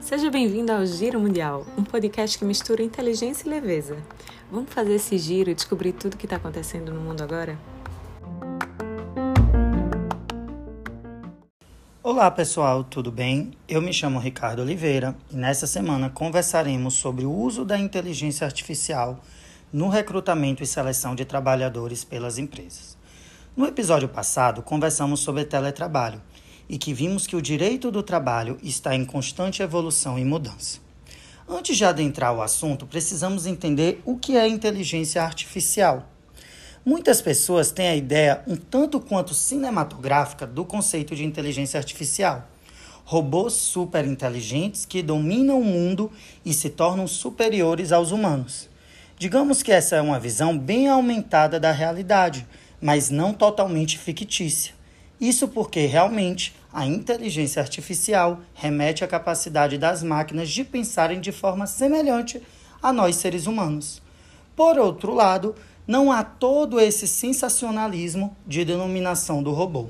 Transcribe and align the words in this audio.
Seja 0.00 0.30
bem-vindo 0.30 0.70
ao 0.70 0.84
Giro 0.84 1.18
Mundial, 1.18 1.66
um 1.78 1.82
podcast 1.82 2.38
que 2.38 2.44
mistura 2.44 2.82
inteligência 2.82 3.46
e 3.46 3.50
leveza. 3.50 3.96
Vamos 4.50 4.70
fazer 4.70 4.96
esse 4.96 5.16
giro 5.16 5.48
e 5.48 5.54
descobrir 5.54 5.94
tudo 5.94 6.14
o 6.14 6.16
que 6.18 6.26
está 6.26 6.36
acontecendo 6.36 6.92
no 6.92 7.00
mundo 7.00 7.22
agora? 7.22 7.58
Olá 12.02 12.30
pessoal, 12.30 12.84
tudo 12.84 13.10
bem? 13.10 13.52
Eu 13.66 13.80
me 13.80 13.94
chamo 13.94 14.18
Ricardo 14.18 14.60
Oliveira 14.60 15.16
e 15.30 15.36
nessa 15.36 15.66
semana 15.66 16.10
conversaremos 16.10 16.92
sobre 16.92 17.24
o 17.24 17.32
uso 17.32 17.64
da 17.64 17.78
inteligência 17.78 18.44
artificial 18.44 19.18
no 19.72 19.88
recrutamento 19.88 20.62
e 20.62 20.66
seleção 20.66 21.14
de 21.14 21.24
trabalhadores 21.24 22.04
pelas 22.04 22.36
empresas. 22.36 23.00
No 23.54 23.66
episódio 23.66 24.08
passado, 24.08 24.62
conversamos 24.62 25.20
sobre 25.20 25.44
teletrabalho 25.44 26.22
e 26.66 26.78
que 26.78 26.94
vimos 26.94 27.26
que 27.26 27.36
o 27.36 27.42
direito 27.42 27.90
do 27.90 28.02
trabalho 28.02 28.56
está 28.62 28.94
em 28.94 29.04
constante 29.04 29.62
evolução 29.62 30.18
e 30.18 30.24
mudança. 30.24 30.80
Antes 31.46 31.76
de 31.76 31.84
adentrar 31.84 32.34
o 32.34 32.40
assunto, 32.40 32.86
precisamos 32.86 33.44
entender 33.44 34.00
o 34.06 34.16
que 34.16 34.38
é 34.38 34.48
inteligência 34.48 35.22
artificial. 35.22 36.08
Muitas 36.82 37.20
pessoas 37.20 37.70
têm 37.70 37.88
a 37.88 37.94
ideia 37.94 38.42
um 38.46 38.56
tanto 38.56 38.98
quanto 38.98 39.34
cinematográfica 39.34 40.46
do 40.46 40.64
conceito 40.64 41.14
de 41.14 41.22
inteligência 41.22 41.76
artificial. 41.76 42.48
Robôs 43.04 43.52
super 43.52 44.06
inteligentes 44.06 44.86
que 44.86 45.02
dominam 45.02 45.60
o 45.60 45.64
mundo 45.64 46.10
e 46.42 46.54
se 46.54 46.70
tornam 46.70 47.06
superiores 47.06 47.92
aos 47.92 48.12
humanos. 48.12 48.70
Digamos 49.18 49.62
que 49.62 49.70
essa 49.70 49.96
é 49.96 50.00
uma 50.00 50.18
visão 50.18 50.58
bem 50.58 50.88
aumentada 50.88 51.60
da 51.60 51.70
realidade, 51.70 52.46
mas 52.82 53.10
não 53.10 53.32
totalmente 53.32 53.96
fictícia. 53.96 54.74
Isso 55.20 55.46
porque 55.46 55.86
realmente 55.86 56.52
a 56.72 56.84
inteligência 56.84 57.62
artificial 57.62 58.40
remete 58.52 59.04
à 59.04 59.06
capacidade 59.06 59.78
das 59.78 60.02
máquinas 60.02 60.50
de 60.50 60.64
pensarem 60.64 61.20
de 61.20 61.30
forma 61.30 61.64
semelhante 61.68 62.42
a 62.82 62.92
nós 62.92 63.14
seres 63.14 63.46
humanos. 63.46 64.02
Por 64.56 64.78
outro 64.78 65.14
lado, 65.14 65.54
não 65.86 66.10
há 66.10 66.24
todo 66.24 66.80
esse 66.80 67.06
sensacionalismo 67.06 68.36
de 68.44 68.64
denominação 68.64 69.44
do 69.44 69.52
robô. 69.52 69.86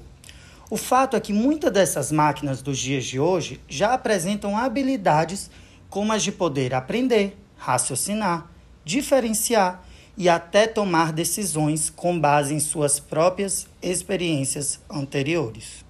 O 0.69 0.77
fato 0.77 1.17
é 1.17 1.21
que 1.21 1.33
muitas 1.33 1.73
dessas 1.73 2.13
máquinas 2.13 2.61
dos 2.61 2.79
dias 2.79 3.05
de 3.05 3.19
hoje 3.19 3.59
já 3.69 3.95
apresentam 3.95 4.57
habilidades 4.57 5.51
como 5.89 6.13
as 6.13 6.23
de 6.23 6.33
poder 6.33 6.75
aprender, 6.75 7.39
raciocinar, 7.57 8.51
diferenciar 8.85 9.83
e 10.17 10.29
até 10.29 10.67
tomar 10.67 11.13
decisões 11.13 11.91
com 11.91 12.19
base 12.19 12.55
em 12.55 12.61
suas 12.61 13.01
próprias 13.01 13.67
experiências 13.81 14.81
anteriores. 14.91 15.85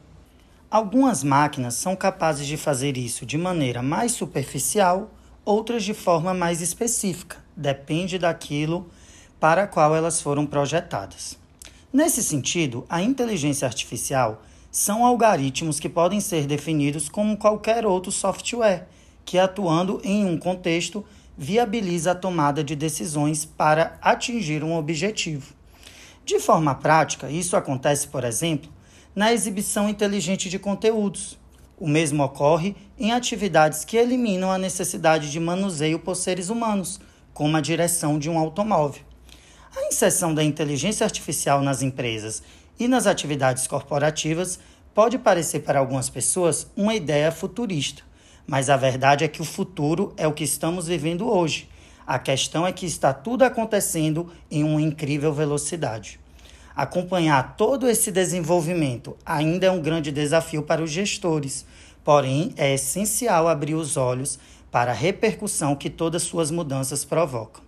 Algumas 0.71 1.23
máquinas 1.23 1.75
são 1.75 1.95
capazes 1.95 2.47
de 2.47 2.57
fazer 2.57 2.97
isso 2.97 3.27
de 3.27 3.37
maneira 3.37 3.83
mais 3.83 4.13
superficial, 4.13 5.11
outras 5.45 5.85
de 5.85 5.93
forma 5.93 6.33
mais 6.33 6.61
específica, 6.61 7.37
depende 7.57 8.19
daquilo 8.19 8.89
para 9.39 9.67
qual 9.67 9.95
elas 9.95 10.23
foram 10.23 10.47
projetadas. 10.47 11.37
Nesse 11.93 12.23
sentido, 12.23 12.87
a 12.89 13.03
inteligência 13.03 13.67
artificial 13.67 14.43
são 14.71 15.05
algoritmos 15.05 15.79
que 15.79 15.91
podem 15.91 16.21
ser 16.21 16.47
definidos 16.47 17.09
como 17.09 17.37
qualquer 17.37 17.85
outro 17.85 18.11
software, 18.11 18.89
que 19.27 19.39
atuando 19.39 20.01
em 20.03 20.25
um 20.25 20.39
contexto 20.39 21.05
viabiliza 21.37 22.13
a 22.13 22.15
tomada 22.15 22.63
de 22.63 22.77
decisões 22.77 23.45
para 23.45 23.99
atingir 24.01 24.63
um 24.63 24.77
objetivo. 24.77 25.55
De 26.25 26.39
forma 26.39 26.75
prática, 26.75 27.31
isso 27.31 27.57
acontece, 27.57 28.07
por 28.09 28.25
exemplo, 28.25 28.71
na 29.15 29.33
exibição 29.33 29.89
inteligente 29.89 30.49
de 30.49 30.59
conteúdos. 30.59 31.39
O 31.79 31.89
mesmo 31.89 32.23
ocorre 32.23 32.77
em 32.99 33.13
atividades 33.13 33.85
que 33.85 33.97
eliminam 33.97 34.53
a 34.53 34.59
necessidade 34.59 35.33
de 35.33 35.41
manuseio 35.41 35.99
por 35.99 36.15
seres 36.15 36.49
humanos, 36.49 37.01
como 37.35 37.57
a 37.57 37.61
direção 37.61 38.19
de 38.19 38.31
um 38.31 38.39
automóvel. 38.39 39.03
A 39.77 39.87
inserção 39.87 40.35
da 40.35 40.45
inteligência 40.45 41.05
artificial 41.05 41.63
nas 41.63 41.83
empresas 41.83 42.43
e 42.79 42.87
nas 42.87 43.07
atividades 43.07 43.67
corporativas 43.67 44.61
pode 44.95 45.19
parecer 45.19 45.61
para 45.61 45.79
algumas 45.79 46.09
pessoas 46.09 46.71
uma 46.77 46.95
ideia 46.95 47.33
futurista, 47.33 48.03
mas 48.47 48.69
a 48.69 48.77
verdade 48.77 49.25
é 49.25 49.29
que 49.29 49.43
o 49.43 49.45
futuro 49.45 50.13
é 50.17 50.27
o 50.27 50.33
que 50.33 50.45
estamos 50.45 50.87
vivendo 50.87 51.29
hoje. 51.29 51.69
A 52.07 52.19
questão 52.19 52.67
é 52.67 52.73
que 52.73 52.87
está 52.87 53.13
tudo 53.13 53.43
acontecendo 53.43 54.31
em 54.51 54.65
uma 54.65 54.81
incrível 54.81 55.33
velocidade. 55.33 56.19
Acompanhar 56.75 57.57
todo 57.57 57.89
esse 57.89 58.11
desenvolvimento 58.11 59.17
ainda 59.25 59.67
é 59.67 59.71
um 59.71 59.81
grande 59.81 60.11
desafio 60.11 60.63
para 60.63 60.83
os 60.83 60.91
gestores, 60.91 61.67
porém 62.03 62.53
é 62.57 62.75
essencial 62.75 63.47
abrir 63.47 63.75
os 63.75 63.97
olhos 63.97 64.39
para 64.71 64.91
a 64.91 64.95
repercussão 64.95 65.77
que 65.77 65.91
todas 65.91 66.23
suas 66.23 66.51
mudanças 66.51 67.05
provocam. 67.05 67.63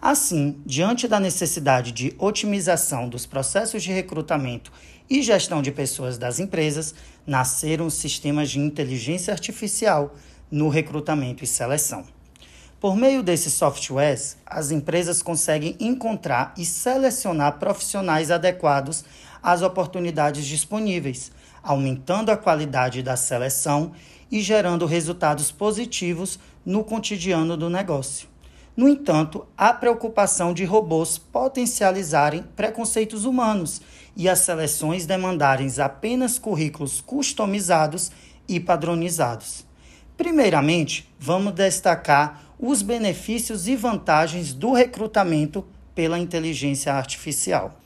Assim, 0.00 0.60
diante 0.64 1.06
da 1.06 1.18
necessidade 1.18 1.92
de 1.92 2.14
otimização 2.18 3.08
dos 3.08 3.26
processos 3.26 3.82
de 3.82 3.92
recrutamento 3.92 4.72
e 5.08 5.22
gestão 5.22 5.62
de 5.62 5.72
pessoas 5.72 6.18
das 6.18 6.38
empresas, 6.38 6.94
nasceram 7.26 7.88
sistemas 7.88 8.50
de 8.50 8.58
inteligência 8.58 9.32
artificial 9.32 10.14
no 10.50 10.68
recrutamento 10.68 11.44
e 11.44 11.46
seleção. 11.46 12.04
Por 12.80 12.96
meio 12.96 13.22
desses 13.22 13.54
softwares, 13.54 14.36
as 14.46 14.70
empresas 14.70 15.20
conseguem 15.20 15.76
encontrar 15.80 16.54
e 16.56 16.64
selecionar 16.64 17.58
profissionais 17.58 18.30
adequados 18.30 19.04
às 19.42 19.62
oportunidades 19.62 20.46
disponíveis, 20.46 21.32
aumentando 21.62 22.30
a 22.30 22.36
qualidade 22.36 23.02
da 23.02 23.16
seleção 23.16 23.92
e 24.30 24.40
gerando 24.40 24.86
resultados 24.86 25.50
positivos 25.50 26.38
no 26.64 26.84
cotidiano 26.84 27.56
do 27.56 27.68
negócio. 27.68 28.28
No 28.76 28.88
entanto, 28.88 29.44
há 29.56 29.74
preocupação 29.74 30.54
de 30.54 30.64
robôs 30.64 31.18
potencializarem 31.18 32.44
preconceitos 32.54 33.24
humanos 33.24 33.82
e 34.18 34.28
as 34.28 34.40
seleções 34.40 35.06
demandarem 35.06 35.68
apenas 35.78 36.40
currículos 36.40 37.00
customizados 37.00 38.10
e 38.48 38.58
padronizados. 38.58 39.64
Primeiramente, 40.16 41.08
vamos 41.20 41.54
destacar 41.54 42.42
os 42.58 42.82
benefícios 42.82 43.68
e 43.68 43.76
vantagens 43.76 44.52
do 44.52 44.72
recrutamento 44.72 45.64
pela 45.94 46.18
inteligência 46.18 46.92
artificial. 46.92 47.78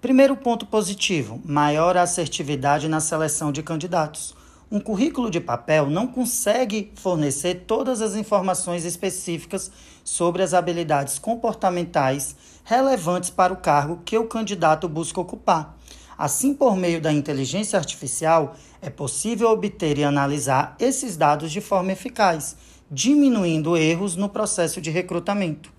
Primeiro 0.00 0.36
ponto 0.36 0.66
positivo: 0.66 1.40
maior 1.44 1.96
assertividade 1.96 2.88
na 2.88 2.98
seleção 2.98 3.52
de 3.52 3.62
candidatos. 3.62 4.34
Um 4.70 4.80
currículo 4.80 5.30
de 5.30 5.40
papel 5.40 5.88
não 5.88 6.08
consegue 6.08 6.92
fornecer 6.96 7.64
todas 7.66 8.02
as 8.02 8.16
informações 8.16 8.84
específicas 8.84 9.70
sobre 10.08 10.42
as 10.42 10.54
habilidades 10.54 11.18
comportamentais 11.18 12.34
relevantes 12.64 13.28
para 13.28 13.52
o 13.52 13.58
cargo 13.58 14.00
que 14.06 14.16
o 14.16 14.26
candidato 14.26 14.88
busca 14.88 15.20
ocupar. 15.20 15.76
Assim, 16.16 16.54
por 16.54 16.74
meio 16.74 17.00
da 17.00 17.12
inteligência 17.12 17.78
artificial, 17.78 18.56
é 18.80 18.88
possível 18.88 19.50
obter 19.50 19.98
e 19.98 20.04
analisar 20.04 20.74
esses 20.80 21.14
dados 21.14 21.52
de 21.52 21.60
forma 21.60 21.92
eficaz, 21.92 22.56
diminuindo 22.90 23.76
erros 23.76 24.16
no 24.16 24.30
processo 24.30 24.80
de 24.80 24.90
recrutamento. 24.90 25.70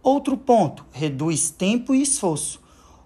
Outro 0.00 0.36
ponto: 0.36 0.84
reduz 0.92 1.50
tempo 1.50 1.92
e 1.92 2.02
esforço. 2.02 2.60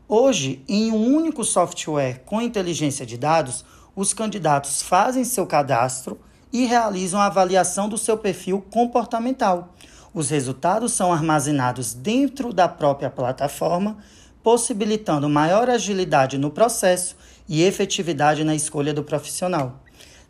Hoje, 0.07 0.63
em 0.69 0.93
um 0.93 1.17
único 1.17 1.43
software 1.43 2.23
com 2.27 2.43
inteligência 2.43 3.07
de 3.07 3.17
dados, 3.17 3.65
os 3.97 4.13
candidatos 4.13 4.83
fazem 4.83 5.25
seu 5.25 5.47
cadastro 5.47 6.21
e 6.53 6.67
realizam 6.67 7.19
a 7.19 7.27
avaliação 7.27 7.89
do 7.89 7.97
seu 7.97 8.19
perfil 8.19 8.61
comportamental. 8.71 9.75
Os 10.13 10.29
resultados 10.29 10.93
são 10.93 11.13
armazenados 11.13 11.95
dentro 11.95 12.53
da 12.53 12.67
própria 12.67 13.09
plataforma, 13.09 13.99
possibilitando 14.43 15.29
maior 15.29 15.71
agilidade 15.71 16.37
no 16.37 16.51
processo 16.51 17.17
e 17.49 17.63
efetividade 17.63 18.43
na 18.43 18.55
escolha 18.55 18.93
do 18.93 19.05
profissional. 19.05 19.81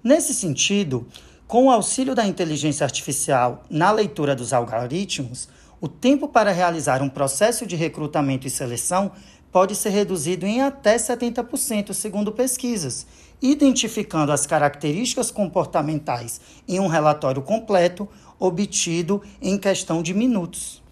Nesse 0.04 0.34
sentido, 0.34 1.06
com 1.46 1.66
o 1.66 1.70
auxílio 1.70 2.14
da 2.14 2.26
inteligência 2.26 2.84
artificial 2.84 3.64
na 3.70 3.90
leitura 3.90 4.36
dos 4.36 4.52
algoritmos, 4.52 5.48
o 5.80 5.88
tempo 5.88 6.28
para 6.28 6.52
realizar 6.52 7.02
um 7.02 7.08
processo 7.08 7.66
de 7.66 7.74
recrutamento 7.74 8.46
e 8.46 8.50
seleção 8.50 9.12
pode 9.50 9.74
ser 9.74 9.90
reduzido 9.90 10.46
em 10.46 10.60
até 10.60 10.96
70%, 10.96 11.92
segundo 11.92 12.32
pesquisas, 12.32 13.06
identificando 13.42 14.30
as 14.30 14.46
características 14.46 15.30
comportamentais 15.30 16.40
em 16.68 16.78
um 16.78 16.86
relatório 16.86 17.42
completo 17.42 18.08
obtido 18.40 19.22
em 19.40 19.56
questão 19.56 20.02
de 20.02 20.12
minutos. 20.12 20.82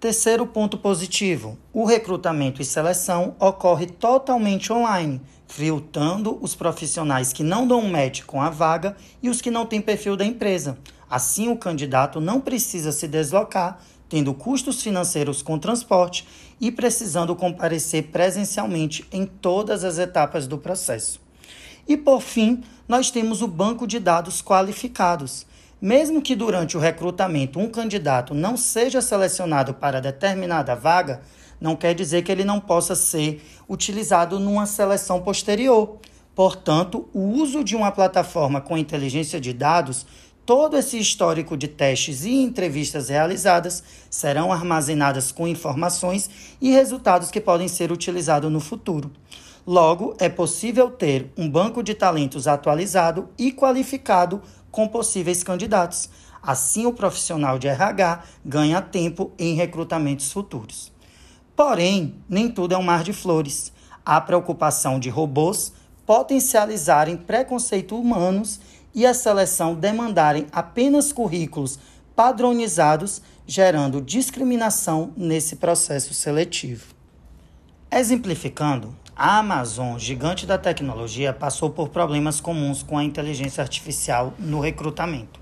Terceiro 0.00 0.46
ponto 0.46 0.78
positivo: 0.78 1.58
o 1.72 1.84
recrutamento 1.84 2.62
e 2.62 2.64
seleção 2.64 3.34
ocorre 3.38 3.86
totalmente 3.86 4.72
online, 4.72 5.20
filtrando 5.46 6.38
os 6.40 6.54
profissionais 6.54 7.32
que 7.32 7.42
não 7.42 7.66
dão 7.66 7.82
match 7.82 8.22
com 8.22 8.40
a 8.40 8.48
vaga 8.48 8.96
e 9.22 9.28
os 9.28 9.42
que 9.42 9.50
não 9.50 9.66
têm 9.66 9.80
perfil 9.80 10.16
da 10.16 10.24
empresa. 10.24 10.78
Assim, 11.10 11.48
o 11.48 11.56
candidato 11.56 12.20
não 12.20 12.40
precisa 12.40 12.92
se 12.92 13.06
deslocar 13.06 13.80
tendo 14.08 14.32
custos 14.32 14.82
financeiros 14.82 15.42
com 15.42 15.58
transporte 15.58 16.26
e 16.60 16.70
precisando 16.70 17.34
comparecer 17.34 18.04
presencialmente 18.12 19.04
em 19.10 19.26
todas 19.26 19.82
as 19.82 19.98
etapas 19.98 20.46
do 20.46 20.56
processo. 20.56 21.20
E 21.88 21.96
por 21.96 22.20
fim, 22.20 22.62
nós 22.86 23.10
temos 23.10 23.42
o 23.42 23.48
banco 23.48 23.86
de 23.86 23.98
dados 23.98 24.40
qualificados. 24.40 25.46
Mesmo 25.84 26.22
que 26.22 26.34
durante 26.34 26.78
o 26.78 26.80
recrutamento 26.80 27.58
um 27.58 27.68
candidato 27.68 28.32
não 28.32 28.56
seja 28.56 29.02
selecionado 29.02 29.74
para 29.74 30.00
determinada 30.00 30.74
vaga, 30.74 31.20
não 31.60 31.76
quer 31.76 31.94
dizer 31.94 32.22
que 32.22 32.32
ele 32.32 32.42
não 32.42 32.58
possa 32.58 32.94
ser 32.94 33.42
utilizado 33.68 34.40
numa 34.40 34.64
seleção 34.64 35.20
posterior. 35.20 35.98
Portanto, 36.34 37.06
o 37.12 37.20
uso 37.20 37.62
de 37.62 37.76
uma 37.76 37.92
plataforma 37.92 38.62
com 38.62 38.78
inteligência 38.78 39.38
de 39.38 39.52
dados, 39.52 40.06
todo 40.46 40.78
esse 40.78 40.98
histórico 40.98 41.54
de 41.54 41.68
testes 41.68 42.24
e 42.24 42.32
entrevistas 42.32 43.10
realizadas 43.10 43.84
serão 44.08 44.50
armazenadas 44.50 45.30
com 45.32 45.46
informações 45.46 46.56
e 46.62 46.72
resultados 46.72 47.30
que 47.30 47.42
podem 47.42 47.68
ser 47.68 47.92
utilizados 47.92 48.50
no 48.50 48.58
futuro. 48.58 49.10
Logo, 49.66 50.14
é 50.18 50.28
possível 50.28 50.90
ter 50.90 51.32
um 51.38 51.48
banco 51.48 51.82
de 51.82 51.94
talentos 51.94 52.46
atualizado 52.46 53.30
e 53.38 53.50
qualificado 53.50 54.42
com 54.74 54.88
possíveis 54.88 55.44
candidatos. 55.44 56.10
Assim, 56.42 56.84
o 56.84 56.92
profissional 56.92 57.60
de 57.60 57.68
RH 57.68 58.24
ganha 58.44 58.82
tempo 58.82 59.30
em 59.38 59.54
recrutamentos 59.54 60.32
futuros. 60.32 60.92
Porém, 61.54 62.16
nem 62.28 62.50
tudo 62.50 62.74
é 62.74 62.76
um 62.76 62.82
mar 62.82 63.04
de 63.04 63.12
flores. 63.12 63.72
Há 64.04 64.20
preocupação 64.20 64.98
de 64.98 65.08
robôs 65.08 65.72
potencializarem 66.04 67.16
preconceitos 67.16 67.96
humanos 67.96 68.60
e 68.92 69.06
a 69.06 69.14
seleção 69.14 69.74
demandarem 69.76 70.46
apenas 70.50 71.12
currículos 71.12 71.78
padronizados, 72.16 73.22
gerando 73.46 74.02
discriminação 74.02 75.12
nesse 75.16 75.56
processo 75.56 76.12
seletivo. 76.12 76.94
Exemplificando, 77.90 78.94
a 79.16 79.38
Amazon, 79.38 79.96
gigante 79.96 80.44
da 80.44 80.58
tecnologia, 80.58 81.32
passou 81.32 81.70
por 81.70 81.88
problemas 81.88 82.40
comuns 82.40 82.82
com 82.82 82.98
a 82.98 83.04
inteligência 83.04 83.62
artificial 83.62 84.34
no 84.38 84.58
recrutamento. 84.58 85.38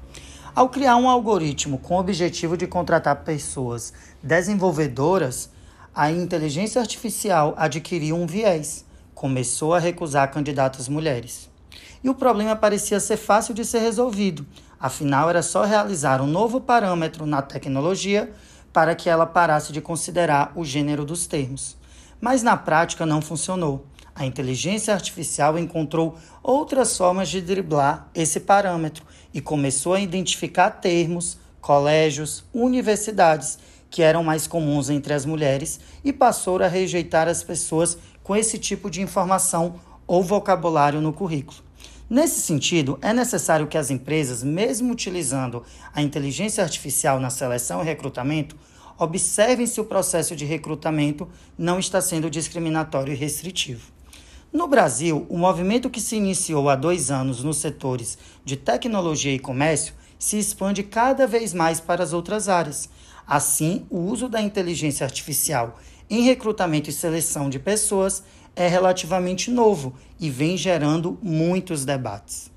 Ao 0.55 0.69
criar 0.69 0.97
um 0.97 1.09
algoritmo 1.09 1.79
com 1.79 1.97
o 1.97 1.99
objetivo 1.99 2.55
de 2.55 2.67
contratar 2.67 3.25
pessoas 3.25 3.95
desenvolvedoras, 4.23 5.51
a 5.95 6.11
inteligência 6.11 6.83
artificial 6.83 7.55
adquiriu 7.57 8.15
um 8.15 8.27
viés, 8.27 8.85
começou 9.15 9.73
a 9.73 9.79
recusar 9.79 10.31
candidatas 10.31 10.87
mulheres. 10.87 11.49
E 12.05 12.11
o 12.11 12.15
problema 12.15 12.55
parecia 12.55 13.01
ser 13.01 13.17
fácil 13.17 13.55
de 13.55 13.65
ser 13.65 13.79
resolvido, 13.79 14.47
afinal 14.79 15.31
era 15.31 15.43
só 15.43 15.65
realizar 15.65 16.21
um 16.21 16.27
novo 16.27 16.61
parâmetro 16.61 17.25
na 17.25 17.41
tecnologia 17.41 18.31
para 18.71 18.95
que 18.95 19.09
ela 19.09 19.25
parasse 19.25 19.73
de 19.73 19.81
considerar 19.81 20.53
o 20.55 20.63
gênero 20.63 21.07
dos 21.07 21.27
termos. 21.27 21.81
Mas 22.23 22.41
na 22.41 22.57
prática 22.57 23.05
não 23.05 23.21
funcionou. 23.21 23.85
A 24.15 24.25
inteligência 24.25 24.95
artificial 24.95 25.59
encontrou 25.59 26.17
outras 26.41 26.97
formas 26.97 27.29
de 27.29 27.41
driblar 27.41 28.09
esse 28.15 28.39
parâmetro 28.39 29.05
e 29.35 29.41
começou 29.41 29.95
a 29.95 30.01
identificar 30.01 30.71
termos, 30.71 31.37
colégios, 31.61 32.45
universidades 32.55 33.59
que 33.91 34.03
eram 34.03 34.23
mais 34.23 34.47
comuns 34.47 34.89
entre 34.89 35.13
as 35.13 35.27
mulheres 35.27 35.81
e 36.05 36.13
passou 36.13 36.63
a 36.63 36.69
rejeitar 36.69 37.27
as 37.27 37.43
pessoas 37.43 37.99
com 38.23 38.37
esse 38.37 38.57
tipo 38.57 38.89
de 38.89 39.03
informação 39.03 39.81
ou 40.07 40.23
vocabulário 40.23 41.01
no 41.01 41.13
currículo. 41.13 41.59
Nesse 42.09 42.41
sentido, 42.41 43.01
é 43.03 43.13
necessário 43.13 43.67
que 43.67 43.77
as 43.77 43.91
empresas, 43.91 44.45
mesmo 44.45 44.93
utilizando 44.93 45.65
a 45.93 46.01
inteligência 46.01 46.63
artificial 46.63 47.19
na 47.19 47.31
seleção 47.31 47.83
e 47.83 47.85
recrutamento, 47.85 48.55
observem 49.03 49.67
se 49.67 49.81
o 49.81 49.85
processo 49.85 50.37
de 50.37 50.45
recrutamento 50.45 51.29
não 51.59 51.79
está 51.79 52.01
sendo 52.01 52.31
discriminatório 52.31 53.13
e 53.13 53.17
restritivo. 53.17 53.91
No 54.53 54.69
Brasil, 54.69 55.27
o 55.29 55.39
movimento 55.39 55.89
que 55.91 56.01
se 56.01 56.17
iniciou 56.17 56.69
há 56.69 56.77
dois 56.77 57.11
anos 57.11 57.43
nos 57.43 57.57
setores 57.57 58.19
de 58.45 58.57
tecnologia 58.57 59.35
e 59.35 59.39
comércio 59.39 59.95
se 60.19 60.39
expande 60.39 60.83
cada 60.83 61.27
vez 61.27 61.53
mais 61.53 61.81
para 61.81 62.05
as 62.05 62.13
outras 62.13 62.49
áreas. 62.49 62.89
Assim, 63.27 63.87
o 63.91 63.99
uso 63.99 64.29
da 64.29 64.41
inteligência 64.41 65.05
artificial 65.05 65.81
em 66.09 66.23
recrutamento 66.23 66.91
e 66.91 66.93
seleção 66.93 67.49
de 67.49 67.59
pessoas 67.59 68.23
é 68.55 68.69
relativamente 68.69 69.51
novo 69.51 69.95
e 70.21 70.29
vem 70.29 70.57
gerando 70.57 71.19
muitos 71.23 71.87
debates. 71.87 72.52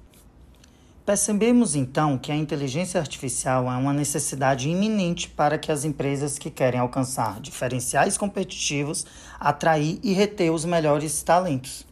Percebemos 1.05 1.75
então 1.75 2.17
que 2.17 2.31
a 2.31 2.35
inteligência 2.35 2.99
artificial 2.99 3.71
é 3.71 3.77
uma 3.77 3.93
necessidade 3.93 4.67
iminente 4.67 5.29
para 5.29 5.55
que 5.55 5.71
as 5.71 5.85
empresas 5.85 6.39
que 6.39 6.49
querem 6.49 6.79
alcançar 6.79 7.39
diferenciais 7.39 8.17
competitivos 8.17 9.05
atrair 9.39 9.99
e 10.01 10.13
reter 10.13 10.51
os 10.51 10.65
melhores 10.65 11.21
talentos. 11.21 11.85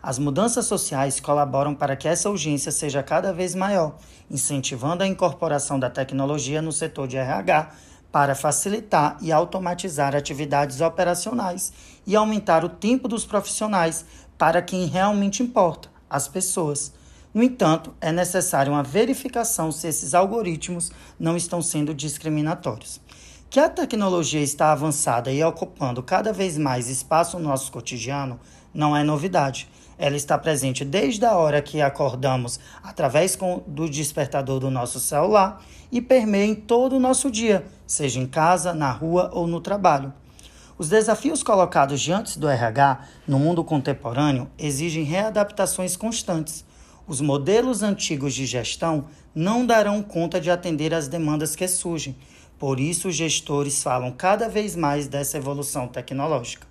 As 0.00 0.20
mudanças 0.20 0.66
sociais 0.66 1.18
colaboram 1.18 1.74
para 1.74 1.96
que 1.96 2.06
essa 2.06 2.30
urgência 2.30 2.70
seja 2.70 3.02
cada 3.02 3.32
vez 3.32 3.56
maior, 3.56 3.96
incentivando 4.30 5.02
a 5.02 5.06
incorporação 5.06 5.76
da 5.76 5.90
tecnologia 5.90 6.62
no 6.62 6.70
setor 6.70 7.08
de 7.08 7.16
RH 7.16 7.72
para 8.12 8.36
facilitar 8.36 9.16
e 9.20 9.32
automatizar 9.32 10.14
atividades 10.14 10.80
operacionais 10.80 11.72
e 12.06 12.14
aumentar 12.14 12.64
o 12.64 12.68
tempo 12.68 13.08
dos 13.08 13.24
profissionais 13.24 14.06
para 14.38 14.62
quem 14.62 14.86
realmente 14.86 15.42
importa, 15.42 15.88
as 16.08 16.28
pessoas 16.28 16.92
no 17.32 17.44
entanto, 17.44 17.94
é 18.00 18.10
necessária 18.10 18.72
uma 18.72 18.82
verificação 18.82 19.70
se 19.70 19.86
esses 19.86 20.14
algoritmos 20.14 20.90
não 21.18 21.36
estão 21.36 21.62
sendo 21.62 21.94
discriminatórios. 21.94 23.00
Que 23.48 23.60
a 23.60 23.68
tecnologia 23.68 24.40
está 24.40 24.72
avançada 24.72 25.30
e 25.30 25.42
ocupando 25.44 26.02
cada 26.02 26.32
vez 26.32 26.58
mais 26.58 26.88
espaço 26.88 27.38
no 27.38 27.48
nosso 27.48 27.70
cotidiano 27.70 28.40
não 28.74 28.96
é 28.96 29.04
novidade. 29.04 29.68
Ela 29.96 30.16
está 30.16 30.36
presente 30.38 30.84
desde 30.84 31.24
a 31.24 31.36
hora 31.36 31.62
que 31.62 31.80
acordamos 31.80 32.58
através 32.82 33.38
do 33.66 33.88
despertador 33.88 34.58
do 34.58 34.70
nosso 34.70 34.98
celular 34.98 35.62
e 35.92 36.00
permeia 36.00 36.46
em 36.46 36.54
todo 36.54 36.96
o 36.96 37.00
nosso 37.00 37.30
dia, 37.30 37.64
seja 37.86 38.18
em 38.18 38.26
casa, 38.26 38.72
na 38.72 38.90
rua 38.90 39.30
ou 39.32 39.46
no 39.46 39.60
trabalho. 39.60 40.12
Os 40.76 40.88
desafios 40.88 41.42
colocados 41.44 42.00
diante 42.00 42.38
do 42.38 42.48
RH 42.48 43.00
no 43.26 43.38
mundo 43.38 43.62
contemporâneo 43.62 44.48
exigem 44.58 45.04
readaptações 45.04 45.96
constantes 45.96 46.64
os 47.10 47.20
modelos 47.20 47.82
antigos 47.82 48.32
de 48.32 48.46
gestão 48.46 49.06
não 49.34 49.66
darão 49.66 50.00
conta 50.00 50.40
de 50.40 50.48
atender 50.48 50.94
às 50.94 51.08
demandas 51.08 51.56
que 51.56 51.66
surgem. 51.66 52.14
Por 52.56 52.78
isso, 52.78 53.08
os 53.08 53.16
gestores 53.16 53.82
falam 53.82 54.12
cada 54.12 54.48
vez 54.48 54.76
mais 54.76 55.08
dessa 55.08 55.36
evolução 55.36 55.88
tecnológica. 55.88 56.68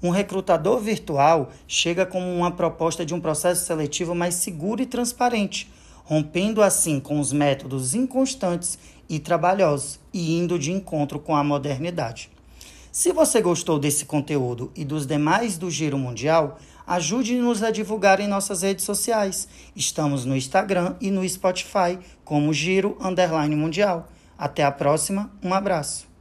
Um 0.00 0.10
recrutador 0.10 0.78
virtual 0.78 1.50
chega 1.66 2.06
como 2.06 2.32
uma 2.32 2.52
proposta 2.52 3.04
de 3.04 3.12
um 3.12 3.20
processo 3.20 3.66
seletivo 3.66 4.14
mais 4.14 4.36
seguro 4.36 4.80
e 4.80 4.86
transparente, 4.86 5.68
rompendo 6.04 6.62
assim 6.62 7.00
com 7.00 7.18
os 7.18 7.32
métodos 7.32 7.92
inconstantes 7.92 8.78
e 9.08 9.18
trabalhosos 9.18 9.98
e 10.12 10.38
indo 10.38 10.60
de 10.60 10.70
encontro 10.70 11.18
com 11.18 11.34
a 11.34 11.42
modernidade. 11.42 12.30
Se 12.92 13.10
você 13.10 13.40
gostou 13.40 13.78
desse 13.78 14.04
conteúdo 14.04 14.70
e 14.76 14.84
dos 14.84 15.06
demais 15.06 15.56
do 15.56 15.70
Giro 15.70 15.96
Mundial, 15.96 16.58
ajude-nos 16.86 17.62
a 17.62 17.70
divulgar 17.70 18.20
em 18.20 18.28
nossas 18.28 18.60
redes 18.60 18.84
sociais. 18.84 19.48
Estamos 19.74 20.26
no 20.26 20.36
Instagram 20.36 20.94
e 21.00 21.10
no 21.10 21.26
Spotify 21.26 21.98
como 22.22 22.52
Giro 22.52 22.98
Underline 23.00 23.56
Mundial. 23.56 24.08
Até 24.36 24.62
a 24.62 24.70
próxima, 24.70 25.32
um 25.42 25.54
abraço. 25.54 26.11